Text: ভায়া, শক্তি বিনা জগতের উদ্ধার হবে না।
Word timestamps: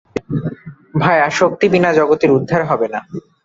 ভায়া, 0.95 1.27
শক্তি 1.39 1.65
বিনা 1.73 1.89
জগতের 1.99 2.31
উদ্ধার 2.37 2.61
হবে 2.65 2.87
না। 2.93 2.99